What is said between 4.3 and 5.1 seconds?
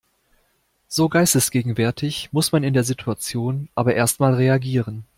reagieren.